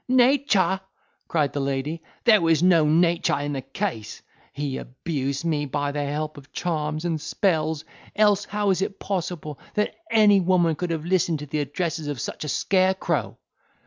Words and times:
"Nature!" 0.07 0.81
cried 1.27 1.53
the 1.53 1.59
lady, 1.59 2.01
"there 2.23 2.41
was 2.41 2.63
no 2.63 2.85
nature 2.85 3.37
in 3.37 3.53
the 3.53 3.61
case; 3.61 4.19
he 4.51 4.75
abused 4.77 5.45
me 5.45 5.63
by 5.67 5.91
the 5.91 6.03
help 6.03 6.37
of 6.37 6.51
charms 6.51 7.05
and 7.05 7.21
spells; 7.21 7.85
else 8.15 8.45
how 8.45 8.71
is 8.71 8.81
it 8.81 8.97
possible 8.99 9.59
that 9.75 9.93
any 10.09 10.39
woman 10.39 10.73
could 10.73 10.89
have 10.89 11.05
listened 11.05 11.37
to 11.37 11.45
the 11.45 11.59
addresses 11.59 12.07
of 12.07 12.19
such 12.19 12.43
a 12.43 12.49
scarecrow? 12.49 13.37